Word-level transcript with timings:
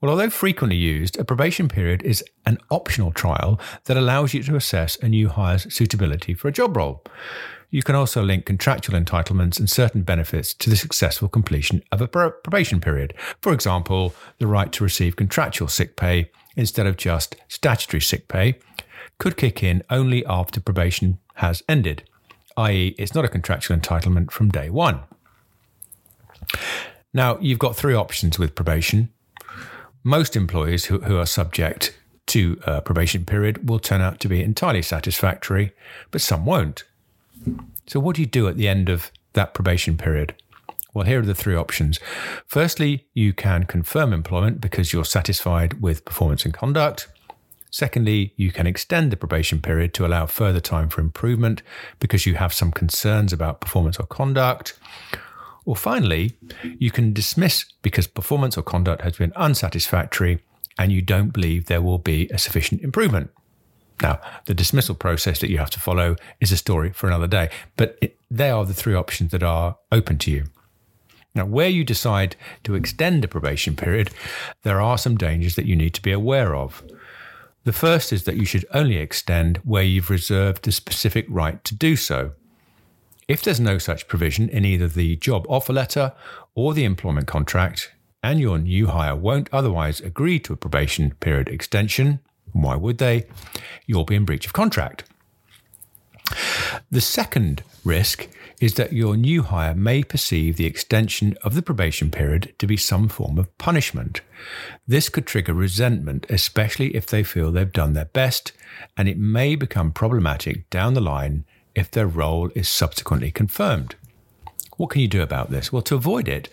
Well, 0.00 0.10
although 0.10 0.30
frequently 0.30 0.76
used, 0.76 1.18
a 1.18 1.24
probation 1.24 1.68
period 1.68 2.02
is 2.02 2.24
an 2.44 2.58
optional 2.70 3.12
trial 3.12 3.60
that 3.84 3.96
allows 3.96 4.34
you 4.34 4.42
to 4.44 4.56
assess 4.56 4.96
a 4.96 5.08
new 5.08 5.28
hire's 5.28 5.72
suitability 5.72 6.34
for 6.34 6.48
a 6.48 6.52
job 6.52 6.76
role. 6.76 7.04
You 7.70 7.82
can 7.82 7.94
also 7.94 8.22
link 8.22 8.46
contractual 8.46 8.98
entitlements 8.98 9.58
and 9.58 9.68
certain 9.68 10.02
benefits 10.02 10.54
to 10.54 10.70
the 10.70 10.76
successful 10.76 11.28
completion 11.28 11.82
of 11.90 12.00
a 12.00 12.08
probation 12.08 12.80
period. 12.80 13.14
For 13.40 13.52
example, 13.52 14.14
the 14.38 14.46
right 14.46 14.70
to 14.72 14.84
receive 14.84 15.16
contractual 15.16 15.68
sick 15.68 15.96
pay 15.96 16.30
instead 16.56 16.86
of 16.86 16.96
just 16.96 17.36
statutory 17.48 18.00
sick 18.00 18.28
pay 18.28 18.58
could 19.18 19.36
kick 19.36 19.62
in 19.62 19.82
only 19.90 20.24
after 20.26 20.60
probation 20.60 21.18
has 21.34 21.62
ended, 21.68 22.08
i.e., 22.56 22.94
it's 22.98 23.14
not 23.14 23.24
a 23.24 23.28
contractual 23.28 23.76
entitlement 23.76 24.30
from 24.30 24.48
day 24.48 24.70
one. 24.70 25.00
Now, 27.12 27.38
you've 27.40 27.58
got 27.58 27.76
three 27.76 27.94
options 27.94 28.38
with 28.38 28.54
probation. 28.54 29.10
Most 30.06 30.36
employees 30.36 30.84
who, 30.84 31.00
who 31.00 31.18
are 31.18 31.26
subject 31.26 31.98
to 32.26 32.60
a 32.64 32.80
probation 32.80 33.24
period 33.24 33.68
will 33.68 33.80
turn 33.80 34.00
out 34.00 34.20
to 34.20 34.28
be 34.28 34.40
entirely 34.40 34.80
satisfactory, 34.80 35.72
but 36.12 36.20
some 36.20 36.46
won't. 36.46 36.84
So, 37.88 37.98
what 37.98 38.14
do 38.14 38.22
you 38.22 38.26
do 38.28 38.46
at 38.46 38.56
the 38.56 38.68
end 38.68 38.88
of 38.88 39.10
that 39.32 39.52
probation 39.52 39.96
period? 39.96 40.36
Well, 40.94 41.06
here 41.06 41.18
are 41.18 41.26
the 41.26 41.34
three 41.34 41.56
options. 41.56 41.98
Firstly, 42.46 43.08
you 43.14 43.32
can 43.32 43.64
confirm 43.64 44.12
employment 44.12 44.60
because 44.60 44.92
you're 44.92 45.04
satisfied 45.04 45.82
with 45.82 46.04
performance 46.04 46.44
and 46.44 46.54
conduct. 46.54 47.08
Secondly, 47.72 48.32
you 48.36 48.52
can 48.52 48.68
extend 48.68 49.10
the 49.10 49.16
probation 49.16 49.60
period 49.60 49.92
to 49.94 50.06
allow 50.06 50.26
further 50.26 50.60
time 50.60 50.88
for 50.88 51.00
improvement 51.00 51.62
because 51.98 52.26
you 52.26 52.36
have 52.36 52.54
some 52.54 52.70
concerns 52.70 53.32
about 53.32 53.60
performance 53.60 53.98
or 53.98 54.06
conduct. 54.06 54.78
Or 55.66 55.76
finally, 55.76 56.38
you 56.78 56.90
can 56.90 57.12
dismiss 57.12 57.66
because 57.82 58.06
performance 58.06 58.56
or 58.56 58.62
conduct 58.62 59.02
has 59.02 59.18
been 59.18 59.32
unsatisfactory 59.34 60.40
and 60.78 60.92
you 60.92 61.02
don't 61.02 61.32
believe 61.32 61.66
there 61.66 61.82
will 61.82 61.98
be 61.98 62.28
a 62.32 62.38
sufficient 62.38 62.82
improvement. 62.82 63.30
Now, 64.00 64.20
the 64.44 64.54
dismissal 64.54 64.94
process 64.94 65.40
that 65.40 65.50
you 65.50 65.58
have 65.58 65.70
to 65.70 65.80
follow 65.80 66.16
is 66.40 66.52
a 66.52 66.56
story 66.56 66.92
for 66.92 67.08
another 67.08 67.26
day, 67.26 67.50
but 67.76 67.98
it, 68.00 68.18
they 68.30 68.50
are 68.50 68.64
the 68.64 68.74
three 68.74 68.94
options 68.94 69.32
that 69.32 69.42
are 69.42 69.76
open 69.90 70.18
to 70.18 70.30
you. 70.30 70.44
Now, 71.34 71.46
where 71.46 71.68
you 71.68 71.84
decide 71.84 72.36
to 72.64 72.74
extend 72.74 73.24
a 73.24 73.28
probation 73.28 73.74
period, 73.74 74.10
there 74.62 74.80
are 74.80 74.96
some 74.96 75.16
dangers 75.16 75.56
that 75.56 75.66
you 75.66 75.76
need 75.76 75.94
to 75.94 76.02
be 76.02 76.12
aware 76.12 76.54
of. 76.54 76.82
The 77.64 77.72
first 77.72 78.12
is 78.12 78.24
that 78.24 78.36
you 78.36 78.44
should 78.44 78.64
only 78.72 78.96
extend 78.96 79.58
where 79.58 79.82
you've 79.82 80.10
reserved 80.10 80.64
the 80.64 80.72
specific 80.72 81.26
right 81.28 81.62
to 81.64 81.74
do 81.74 81.96
so. 81.96 82.32
If 83.28 83.42
there's 83.42 83.58
no 83.58 83.78
such 83.78 84.06
provision 84.06 84.48
in 84.48 84.64
either 84.64 84.86
the 84.86 85.16
job 85.16 85.46
offer 85.48 85.72
letter 85.72 86.12
or 86.54 86.74
the 86.74 86.84
employment 86.84 87.26
contract, 87.26 87.90
and 88.22 88.40
your 88.40 88.58
new 88.58 88.86
hire 88.86 89.16
won't 89.16 89.48
otherwise 89.52 90.00
agree 90.00 90.38
to 90.40 90.52
a 90.52 90.56
probation 90.56 91.10
period 91.18 91.48
extension, 91.48 92.20
why 92.52 92.76
would 92.76 92.98
they? 92.98 93.26
You'll 93.84 94.04
be 94.04 94.14
in 94.14 94.24
breach 94.24 94.46
of 94.46 94.52
contract. 94.52 95.04
The 96.90 97.00
second 97.00 97.64
risk 97.84 98.28
is 98.60 98.74
that 98.74 98.92
your 98.92 99.16
new 99.16 99.42
hire 99.42 99.74
may 99.74 100.02
perceive 100.02 100.56
the 100.56 100.66
extension 100.66 101.36
of 101.42 101.54
the 101.54 101.62
probation 101.62 102.10
period 102.10 102.54
to 102.58 102.66
be 102.66 102.76
some 102.76 103.08
form 103.08 103.38
of 103.38 103.58
punishment. 103.58 104.20
This 104.86 105.08
could 105.08 105.26
trigger 105.26 105.52
resentment, 105.52 106.26
especially 106.30 106.94
if 106.94 107.06
they 107.06 107.22
feel 107.22 107.50
they've 107.50 107.72
done 107.72 107.92
their 107.92 108.06
best, 108.06 108.52
and 108.96 109.08
it 109.08 109.18
may 109.18 109.56
become 109.56 109.90
problematic 109.92 110.70
down 110.70 110.94
the 110.94 111.00
line 111.00 111.44
if 111.76 111.90
their 111.90 112.06
role 112.08 112.50
is 112.56 112.68
subsequently 112.68 113.30
confirmed. 113.30 113.94
What 114.76 114.90
can 114.90 115.02
you 115.02 115.08
do 115.08 115.22
about 115.22 115.50
this? 115.50 115.72
Well, 115.72 115.82
to 115.82 115.94
avoid 115.94 116.26
it, 116.26 116.48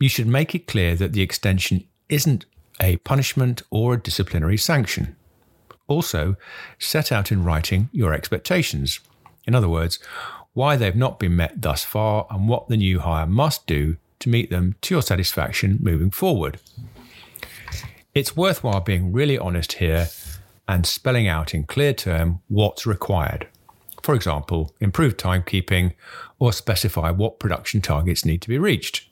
you 0.00 0.08
should 0.08 0.26
make 0.26 0.54
it 0.54 0.66
clear 0.66 0.96
that 0.96 1.12
the 1.12 1.22
extension 1.22 1.84
isn't 2.08 2.46
a 2.80 2.96
punishment 2.98 3.62
or 3.70 3.94
a 3.94 4.00
disciplinary 4.00 4.56
sanction. 4.56 5.14
Also, 5.86 6.36
set 6.78 7.12
out 7.12 7.30
in 7.30 7.44
writing 7.44 7.88
your 7.92 8.12
expectations. 8.12 9.00
In 9.46 9.54
other 9.54 9.68
words, 9.68 9.98
why 10.52 10.76
they've 10.76 10.96
not 10.96 11.18
been 11.18 11.36
met 11.36 11.62
thus 11.62 11.84
far 11.84 12.26
and 12.30 12.48
what 12.48 12.68
the 12.68 12.76
new 12.76 13.00
hire 13.00 13.26
must 13.26 13.66
do 13.66 13.96
to 14.18 14.28
meet 14.28 14.50
them 14.50 14.74
to 14.80 14.94
your 14.94 15.02
satisfaction 15.02 15.78
moving 15.80 16.10
forward. 16.10 16.58
It's 18.14 18.36
worthwhile 18.36 18.80
being 18.80 19.12
really 19.12 19.38
honest 19.38 19.74
here 19.74 20.08
and 20.66 20.86
spelling 20.86 21.28
out 21.28 21.54
in 21.54 21.64
clear 21.64 21.92
term 21.92 22.40
what's 22.48 22.86
required. 22.86 23.46
For 24.06 24.14
example, 24.14 24.72
improve 24.80 25.16
timekeeping 25.16 25.94
or 26.38 26.52
specify 26.52 27.10
what 27.10 27.40
production 27.40 27.80
targets 27.80 28.24
need 28.24 28.40
to 28.42 28.48
be 28.48 28.56
reached. 28.56 29.04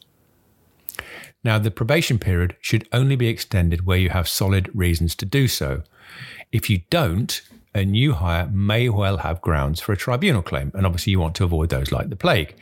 Now, 1.43 1.59
the 1.59 1.73
probation 1.73 2.21
period 2.21 2.55
should 2.61 2.89
only 2.93 3.17
be 3.17 3.27
extended 3.27 3.87
where 3.87 3.99
you 3.99 4.11
have 4.11 4.29
solid 4.29 4.71
reasons 4.73 5.17
to 5.17 5.27
do 5.27 5.49
so. 5.49 5.83
If 6.53 6.71
you 6.71 6.83
don't, 6.91 7.43
a 7.75 7.85
new 7.85 8.13
hire 8.13 8.47
may 8.47 8.89
well 8.89 9.17
have 9.17 9.41
grounds 9.41 9.81
for 9.81 9.93
a 9.93 9.97
tribunal 9.97 10.43
claim, 10.43 10.71
and 10.75 10.87
obviously 10.87 11.11
you 11.11 11.19
want 11.19 11.35
to 11.35 11.45
avoid 11.45 11.71
those 11.71 11.91
like 11.91 12.09
the 12.09 12.15
plague. 12.15 12.55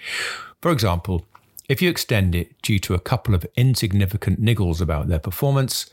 For 0.62 0.70
example, 0.70 1.26
if 1.68 1.82
you 1.82 1.90
extend 1.90 2.34
it 2.34 2.62
due 2.62 2.78
to 2.78 2.94
a 2.94 2.98
couple 2.98 3.34
of 3.34 3.44
insignificant 3.56 4.40
niggles 4.40 4.80
about 4.80 5.08
their 5.08 5.18
performance, 5.18 5.84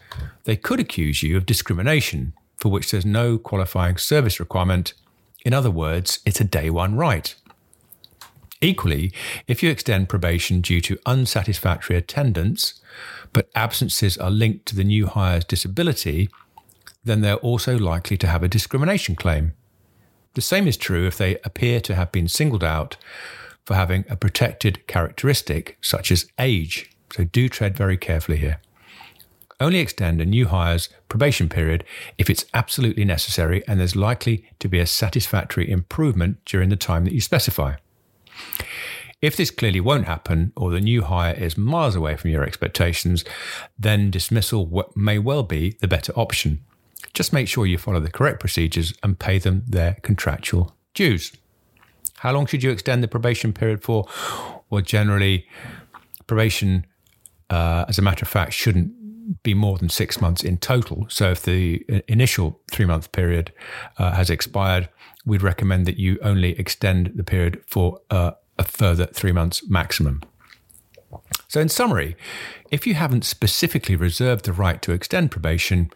they 0.46 0.56
could 0.56 0.80
accuse 0.80 1.22
you 1.22 1.36
of 1.36 1.46
discrimination, 1.46 2.32
for 2.56 2.70
which 2.70 2.92
there's 2.92 3.06
no 3.06 3.38
qualifying 3.38 3.98
service 3.98 4.40
requirement. 4.40 4.94
In 5.46 5.54
other 5.54 5.72
words, 5.72 6.20
it's 6.26 6.42
a 6.42 6.46
day 6.46 6.70
one 6.70 6.96
right. 6.96 7.34
Equally, 8.62 9.14
if 9.48 9.64
you 9.64 9.70
extend 9.70 10.10
probation 10.10 10.60
due 10.60 10.82
to 10.82 11.00
unsatisfactory 11.06 11.96
attendance, 11.96 12.82
but 13.32 13.50
absences 13.56 14.18
are 14.18 14.32
linked 14.32 14.66
to 14.66 14.76
the 14.76 14.84
new 14.84 15.08
hire's 15.08 15.46
disability, 15.46 16.30
then 17.04 17.22
they're 17.22 17.36
also 17.36 17.78
likely 17.78 18.18
to 18.18 18.28
have 18.28 18.44
a 18.44 18.50
discrimination 18.50 19.16
claim. 19.16 19.54
The 20.34 20.42
same 20.42 20.68
is 20.68 20.78
true 20.78 21.08
if 21.08 21.18
they 21.18 21.38
appear 21.46 21.80
to 21.82 21.96
have 21.96 22.12
been 22.12 22.28
singled 22.28 22.64
out 22.64 22.98
for 23.66 23.76
having 23.76 24.04
a 24.10 24.18
protected 24.18 24.86
characteristic, 24.88 25.78
such 25.82 26.12
as 26.12 26.30
age. 26.38 26.92
So 27.14 27.24
do 27.24 27.50
tread 27.50 27.78
very 27.78 27.98
carefully 27.98 28.38
here. 28.38 28.60
Only 29.60 29.80
extend 29.80 30.22
a 30.22 30.26
new 30.26 30.48
hire's 30.48 30.90
probation 31.10 31.50
period 31.50 31.84
if 32.18 32.30
it's 32.30 32.46
absolutely 32.54 33.04
necessary 33.04 33.62
and 33.68 33.80
there's 33.80 33.96
likely 33.96 34.46
to 34.60 34.70
be 34.70 34.80
a 34.80 34.86
satisfactory 34.86 35.70
improvement 35.70 36.38
during 36.46 36.70
the 36.70 36.78
time 36.78 37.04
that 37.06 37.14
you 37.14 37.20
specify. 37.20 37.76
If 39.22 39.36
this 39.36 39.52
clearly 39.52 39.82
won't 39.82 40.06
happen, 40.06 40.54
or 40.56 40.72
the 40.72 40.80
new 40.80 41.02
hire 41.02 41.34
is 41.34 41.58
miles 41.58 41.96
away 41.96 42.16
from 42.16 42.32
your 42.32 42.44
expectations, 42.44 43.26
then 43.78 44.12
dismissal 44.12 44.90
may 44.96 45.20
well 45.20 45.44
be 45.44 45.76
the 45.82 45.90
better 45.90 46.14
option. 46.14 46.64
Just 47.14 47.34
make 47.34 47.50
sure 47.50 47.66
you 47.66 47.78
follow 47.78 48.00
the 48.00 48.12
correct 48.12 48.40
procedures 48.40 48.94
and 49.04 49.20
pay 49.20 49.38
them 49.38 49.64
their 49.68 49.98
contractual 50.04 50.74
dues. 50.94 51.34
How 52.20 52.32
long 52.32 52.46
should 52.46 52.64
you 52.64 52.72
extend 52.72 53.04
the 53.04 53.10
probation 53.10 53.52
period 53.52 53.84
for? 53.84 54.08
Well, 54.70 54.82
generally, 54.82 55.48
probation, 56.28 56.86
uh, 57.50 57.86
as 57.90 57.98
a 57.98 58.02
matter 58.02 58.24
of 58.24 58.30
fact, 58.30 58.54
shouldn't 58.54 58.94
be 59.44 59.54
more 59.54 59.78
than 59.78 59.90
six 59.90 60.20
months 60.22 60.44
in 60.44 60.58
total. 60.58 61.06
So 61.10 61.32
if 61.32 61.44
the 61.44 61.86
initial 62.08 62.60
three 62.72 62.86
month 62.86 63.12
period 63.12 63.52
uh, 63.98 64.12
has 64.12 64.30
expired, 64.30 64.90
we'd 65.26 65.42
recommend 65.42 65.86
that 65.86 65.98
you 65.98 66.18
only 66.22 66.58
extend 66.60 67.12
the 67.16 67.24
period 67.24 67.62
for 67.68 68.00
uh, 68.10 68.32
a 68.58 68.64
further 68.64 69.06
three 69.06 69.32
months 69.32 69.68
maximum. 69.70 70.22
So, 71.48 71.60
in 71.60 71.70
summary, 71.70 72.16
if 72.70 72.86
you 72.86 72.94
haven't 72.94 73.26
specifically 73.26 73.96
reserved 73.96 74.46
the 74.46 74.54
right 74.54 74.80
to 74.84 74.92
extend 74.92 75.32
probation, 75.32 75.90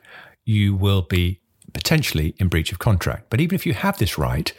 you 0.46 0.74
will 0.74 1.04
be 1.04 1.42
potentially 1.74 2.36
in 2.40 2.48
breach 2.48 2.72
of 2.72 2.80
contract. 2.80 3.30
But 3.30 3.42
even 3.42 3.56
if 3.56 3.66
you 3.66 3.74
have 3.74 3.98
this 3.98 4.18
right, 4.18 4.52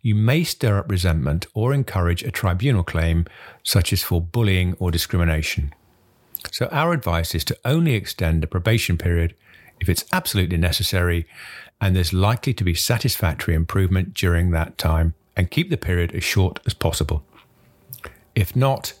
you 0.00 0.14
may 0.14 0.44
stir 0.44 0.78
up 0.78 0.90
resentment 0.90 1.46
or 1.54 1.74
encourage 1.74 2.22
a 2.22 2.30
tribunal 2.30 2.82
claim, 2.82 3.26
such 3.62 3.92
as 3.92 4.02
for 4.02 4.20
bullying 4.20 4.74
or 4.78 4.90
discrimination. 4.90 5.74
So, 6.50 6.66
our 6.66 6.92
advice 6.92 7.34
is 7.34 7.44
to 7.44 7.58
only 7.64 7.94
extend 7.94 8.44
a 8.44 8.46
probation 8.46 8.98
period 8.98 9.34
if 9.80 9.88
it's 9.88 10.04
absolutely 10.12 10.56
necessary 10.56 11.26
and 11.80 11.94
there's 11.94 12.12
likely 12.12 12.52
to 12.54 12.64
be 12.64 12.74
satisfactory 12.74 13.54
improvement 13.54 14.14
during 14.14 14.50
that 14.50 14.78
time, 14.78 15.14
and 15.36 15.50
keep 15.50 15.70
the 15.70 15.76
period 15.76 16.12
as 16.12 16.24
short 16.24 16.58
as 16.66 16.74
possible. 16.74 17.22
If 18.34 18.56
not, 18.56 18.92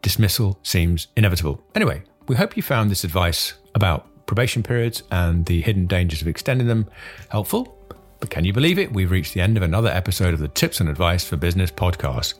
dismissal 0.00 0.58
seems 0.62 1.08
inevitable. 1.16 1.62
Anyway, 1.74 2.02
we 2.28 2.36
hope 2.36 2.56
you 2.56 2.62
found 2.62 2.90
this 2.90 3.04
advice 3.04 3.54
about 3.74 4.26
probation 4.26 4.62
periods 4.62 5.02
and 5.10 5.44
the 5.44 5.60
hidden 5.60 5.86
dangers 5.86 6.22
of 6.22 6.28
extending 6.28 6.66
them 6.66 6.88
helpful. 7.28 7.76
But 8.20 8.30
can 8.30 8.44
you 8.44 8.52
believe 8.52 8.78
it? 8.78 8.92
We've 8.92 9.10
reached 9.10 9.34
the 9.34 9.40
end 9.40 9.56
of 9.56 9.62
another 9.62 9.90
episode 9.90 10.32
of 10.32 10.40
the 10.40 10.48
Tips 10.48 10.80
and 10.80 10.88
Advice 10.88 11.24
for 11.24 11.36
Business 11.36 11.70
podcast. 11.70 12.34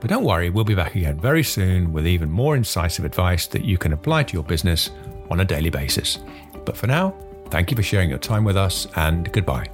But 0.00 0.10
don't 0.10 0.24
worry, 0.24 0.50
we'll 0.50 0.64
be 0.64 0.74
back 0.74 0.94
again 0.94 1.18
very 1.18 1.42
soon 1.42 1.92
with 1.92 2.06
even 2.06 2.30
more 2.30 2.54
incisive 2.56 3.04
advice 3.04 3.46
that 3.48 3.64
you 3.64 3.78
can 3.78 3.92
apply 3.92 4.24
to 4.24 4.32
your 4.32 4.44
business 4.44 4.90
on 5.30 5.40
a 5.40 5.44
daily 5.44 5.70
basis. 5.70 6.18
But 6.64 6.76
for 6.76 6.86
now, 6.86 7.14
thank 7.50 7.70
you 7.70 7.76
for 7.76 7.82
sharing 7.82 8.08
your 8.08 8.18
time 8.18 8.44
with 8.44 8.56
us 8.56 8.86
and 8.96 9.30
goodbye. 9.32 9.66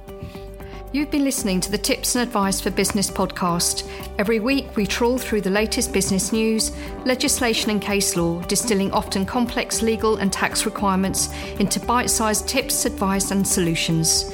You've 0.95 1.11
been 1.11 1.25
listening 1.25 1.59
to 1.59 1.69
the 1.69 1.77
Tips 1.77 2.15
and 2.15 2.23
Advice 2.23 2.61
for 2.61 2.71
Business 2.71 3.11
podcast. 3.11 3.85
Every 4.17 4.39
week, 4.39 4.77
we 4.77 4.87
trawl 4.87 5.17
through 5.17 5.41
the 5.41 5.49
latest 5.49 5.91
business 5.91 6.31
news, 6.31 6.71
legislation, 7.03 7.69
and 7.69 7.81
case 7.81 8.15
law, 8.15 8.41
distilling 8.43 8.93
often 8.93 9.25
complex 9.25 9.81
legal 9.81 10.15
and 10.15 10.31
tax 10.31 10.65
requirements 10.65 11.33
into 11.59 11.81
bite 11.81 12.09
sized 12.09 12.47
tips, 12.47 12.85
advice, 12.85 13.31
and 13.31 13.45
solutions. 13.45 14.33